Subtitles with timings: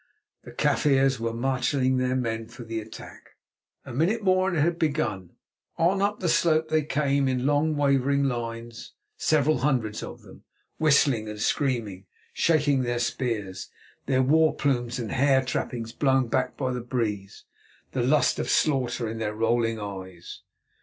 [0.41, 3.35] The Kaffirs were marshalling their men for the attack.
[3.85, 5.33] A minute more and it had begun.
[5.77, 10.43] On up the slope they came in long, wavering lines, several hundreds of them,
[10.79, 13.69] whistling and screaming, shaking their spears,
[14.07, 17.43] their war plumes and hair trappings blown back by the breeze,
[17.91, 20.41] the lust of slaughter in their rolling eyes.